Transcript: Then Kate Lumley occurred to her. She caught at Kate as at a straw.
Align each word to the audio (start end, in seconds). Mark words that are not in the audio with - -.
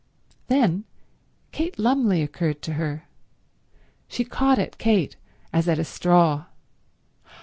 Then 0.47 0.85
Kate 1.51 1.77
Lumley 1.77 2.23
occurred 2.23 2.63
to 2.63 2.73
her. 2.73 3.05
She 4.07 4.25
caught 4.25 4.57
at 4.57 4.79
Kate 4.79 5.15
as 5.53 5.67
at 5.67 5.77
a 5.77 5.83
straw. 5.83 6.45